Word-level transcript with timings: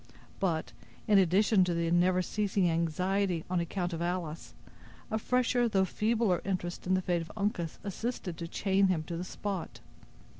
But, 0.39 0.71
in 1.07 1.19
addition 1.19 1.63
to 1.63 1.75
the 1.75 1.91
never 1.91 2.23
ceasing 2.23 2.67
anxiety 2.67 3.45
on 3.51 3.59
account 3.59 3.93
of 3.93 4.01
Alice, 4.01 4.55
a 5.11 5.19
fresher 5.19 5.69
though 5.69 5.85
feebler 5.85 6.41
interest 6.43 6.87
in 6.87 6.95
the 6.95 7.03
fate 7.03 7.21
of 7.21 7.31
Uncas 7.37 7.77
assisted 7.83 8.35
to 8.37 8.47
chain 8.47 8.87
him 8.87 9.03
to 9.03 9.15
the 9.15 9.23
spot. 9.23 9.79